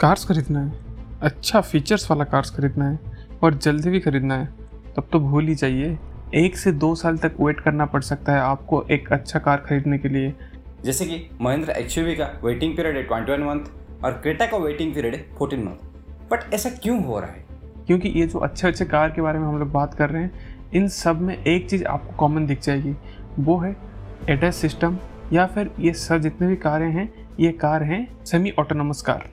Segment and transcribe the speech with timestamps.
[0.00, 0.72] Cars खरीदना है।
[1.22, 2.98] अच्छा फीचर्स वाला कार्स खरीदना है
[3.42, 4.46] और जल्दी भी खरीदना है।
[4.96, 5.98] तब तो भूल ही जाइए।
[6.34, 9.98] एक से दो साल तक वेट करना पड़ सकता है आपको एक अच्छा कार खरीदने
[9.98, 10.34] के लिए।
[10.84, 14.94] जैसे कि महिंद्रा एक्स का वेटिंग पीरियड है ट्वेंटी वन मंथ और क्रेटा का वेटिंग
[14.94, 17.44] पीरियड है फोर्टीन मंथ बट ऐसा क्यों हो रहा है?
[17.86, 20.56] क्योंकि ये जो अच्छे अच्छे कार के बारे में हम लोग बात कर रहे हैं
[20.74, 22.94] इन सब में एक चीज़ आपको कॉमन दिख जाएगी।
[23.38, 23.76] वो है
[24.28, 24.98] एडस सिस्टम
[25.32, 29.28] या फिर ये सब जितने भी कारें हैं ये कार हैं सेमी ऑटोनोमस कार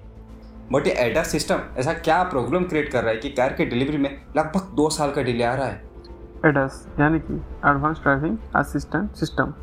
[0.72, 3.98] बट ये एडस सिस्टम ऐसा क्या प्रॉब्लम क्रिएट कर रहा है कि कार के डिलीवरी
[3.98, 5.82] में लगभग दो साल का डिले आ रहा है?
[6.46, 7.34] एडस यानी कि
[7.66, 9.54] एडवांस ड्राइविंग असिस्टेंट सिस्टम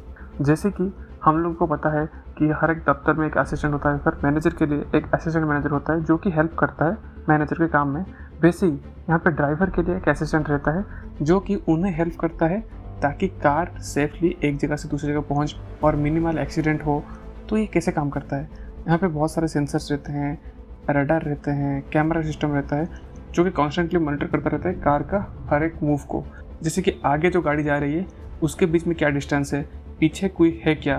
[0.41, 0.93] जैसे कि
[1.25, 2.07] हम लोग को पता है
[2.39, 5.47] कि हर एक दफ्तर में एक असिस्टेंट होता है, फिर मैनेजर के लिए एक असिस्टेंट
[5.47, 6.97] मैनेजर होता है, जो कि हेल्प करता है
[7.29, 8.05] मैनेजर के काम में।
[8.41, 10.85] वैसे ही यहाँ पे ड्राइवर के लिए एक असिस्टेंट रहता है,
[11.23, 12.61] जो कि उन्हें हेल्प करता है
[13.03, 17.03] ताकि कार सेफली एक जगह से दूसरी जगह पहुँच और मिनिमल एक्सीडेंट हो।
[17.49, 18.49] तो ये कैसे काम करता है?
[18.87, 20.53] यहाँ पे बहुत सारे सेंसर्स रहते हैं
[20.91, 22.89] रडार रहते हैं कैमरा सिस्टम रहता है,
[23.33, 26.25] जो कि कॉन्स्टेंटली मॉनिटर करता रहता है कार का हर एक मूव को।
[26.63, 28.07] जैसे कि आगे जो गाड़ी जा रही है,
[28.43, 29.63] उसके बीच में क्या डिस्टेंस है,
[30.01, 30.97] पीछे कोई है क्या,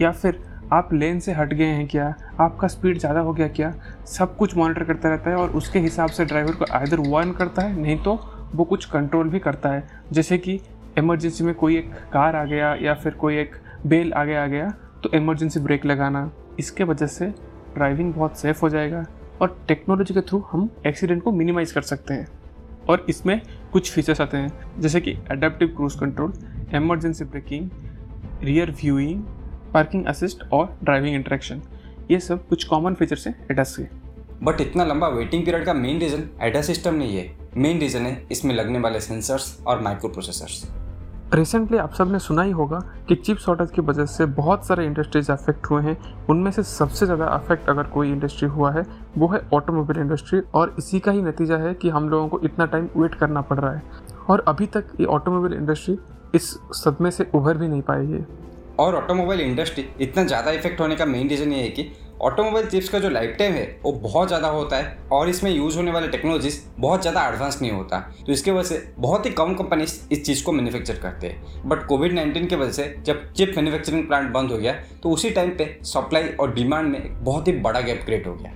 [0.00, 3.72] या फिर आप लेन से हट गए हैं क्या, आपका स्पीड ज़्यादा हो गया क्या,
[4.08, 7.62] सब कुछ मॉनिटर करता रहता है और उसके हिसाब से ड्राइवर को आइधर वार्न करता
[7.62, 8.14] है, नहीं तो
[8.54, 10.60] वो कुछ कंट्रोल भी करता है। जैसे कि
[10.98, 13.56] इमरजेंसी में कोई एक कार आ गया या फिर कोई एक
[13.86, 14.68] बेल आगे आ गया
[15.02, 17.32] तो इमरजेंसी ब्रेक लगाना, इसके वजह से
[17.74, 19.04] ड्राइविंग बहुत सेफ़ हो जाएगा
[19.42, 22.26] और टेक्नोलॉजी के थ्रू हम एक्सीडेंट को मिनिमाइज कर सकते हैं।
[22.88, 23.40] और इसमें
[23.72, 26.32] कुछ फीचर्स आते हैं, जैसे कि adaptive cruise control
[26.74, 27.70] emergency braking
[28.42, 29.22] rear viewing
[29.74, 31.62] parking assist और ड्राइविंग इंटरेक्शन
[32.10, 33.84] ये सब कुछ कॉमन फीचर्स हैं एडास के।
[34.44, 38.26] बट इतना लंबा वेटिंग पीरियड का मेन रीज़न एडा सिस्टम नहीं है। मेन रीज़न है
[38.32, 40.64] इसमें लगने वाले सेंसर्स और माइक्रो प्रोसेसर्स
[41.34, 45.30] रिसेंटली आप सबने सुना ही होगा कि चिप शॉर्टेज की वजह से बहुत सारे इंडस्ट्रीज़
[45.32, 45.96] अफेक्ट हुए हैं।
[46.30, 48.84] उनमें से सबसे ज़्यादा अफेक्ट अगर कोई इंडस्ट्री हुआ है,
[49.18, 52.66] वो है ऑटोमोबाइल इंडस्ट्री और इसी का ही नतीजा है कि हम लोगों को इतना
[52.66, 53.82] टाइम वेट करना पड़ रहा है।
[54.28, 55.98] और अभी तक ये ऑटोमोबाइल इंडस्ट्री
[56.34, 58.26] इस सदमे से उभर भी नहीं पाई है।
[58.78, 61.90] और ऑटोमोबाइल इंडस्ट्री इतना ज़्यादा इफ़ेक्ट होने का मेन रीज़न ये है कि
[62.22, 65.76] ऑटोमोबाइल चिप्स का जो लाइफ टाइम है, वो बहुत ज़्यादा होता है और इसमें यूज़
[65.76, 69.54] होने वाले टेक्नोलॉजीज़ बहुत ज़्यादा एडवांस नहीं होता। तो इसके वजह से बहुत ही कम
[69.54, 73.52] कंपनीज़ इस चीज़ को मैन्युफैक्चर करते हैं। बट कोविड नाइन्टीन की वजह से जब चिप
[73.56, 77.52] मैन्युफैक्चरिंग प्लांट बंद हो गया तो उसी टाइम पे सप्लाई और डिमांड में बहुत ही
[77.58, 78.52] बड़ा गैप क्रिएट हो गया।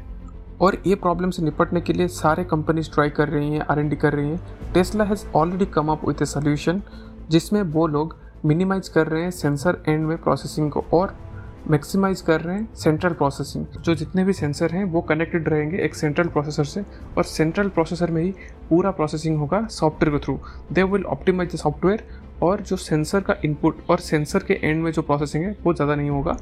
[0.61, 4.13] और ये प्रॉब्लम से निपटने के लिए सारे कंपनीज़ ट्राई कर रही हैं आर कर
[4.13, 6.83] रही हैं। Tesla has already come up with a solution
[7.31, 11.17] जिसमें वो लोग मिनिमाइज कर रहे हैं सेंसर एंड में प्रोसेसिंग को और
[11.71, 15.95] मैक्सिमाइज कर रहे हैं सेंट्रल प्रोसेसिंग जो जितने भी सेंसर हैं, वो कनेक्टेड रहेंगे एक
[15.95, 16.85] सेंट्रल प्रोसेसर से
[17.17, 18.31] और सेंट्रल प्रोसेसर में ही
[18.71, 20.39] पूरा प्रोसेसिंग होगा सॉफ्टवेयर के through.
[20.73, 22.05] They will optimise the software
[22.43, 25.95] और जो सेंसर का इनपुट और सेंसर के एंड में जो प्रोसेसिंग है, वो ज़्यादा
[25.95, 26.37] नहीं होगा।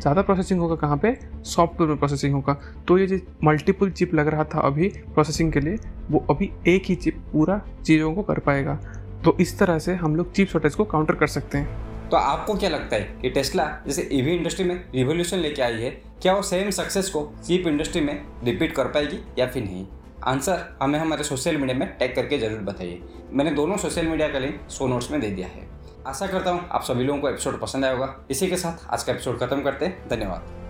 [0.00, 1.16] ज़्यादा प्रोसेसिंग होगा कहाँ पे?
[1.44, 2.56] सॉफ्टवेयर में प्रोसेसिंग होगा।
[2.88, 5.78] तो ये जो मल्टीपल चिप लग रहा था अभी प्रोसेसिंग के लिए,
[6.10, 8.78] वो अभी एक ही चिप पूरा चीज़ों को कर पाएगा।
[9.24, 12.54] तो इस तरह से हम लोग चिप शॉर्टेज को काउंटर कर सकते हैं। तो आपको
[12.54, 15.90] क्या लगता है कि टेस्ला, जैसे ईवी इंडस्ट्री में रिवोल्यूशन लेके आई है,
[16.22, 19.86] क्या वो सेम सक्सेस को चीप इंडस्ट्री में रिपीट कर पाएगी या फिर नहीं?
[20.24, 23.00] आंसर हमें हमारे सोशल मीडिया में टैग करके ज़रूर बताइए।
[23.32, 25.66] मैंने दोनों सोशल मीडिया का लिंक शो नोट्स में दे दिया है।
[26.06, 29.02] आशा करता हूँ आप सभी लोगों को एपिसोड पसंद आया होगा। इसी के साथ आज
[29.02, 30.61] का एपिसोड खत्म करते हैं। धन्यवाद।